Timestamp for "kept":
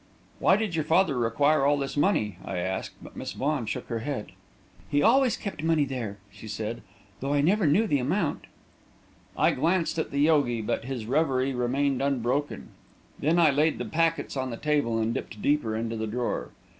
5.37-5.61